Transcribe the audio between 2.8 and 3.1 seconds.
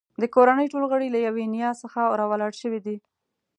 دي.